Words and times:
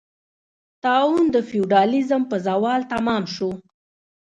طاعون 0.83 1.25
د 1.35 1.37
فیوډالېزم 1.49 2.21
په 2.31 2.37
زوال 2.47 2.81
تمام 2.93 3.23
شو. 3.33 3.49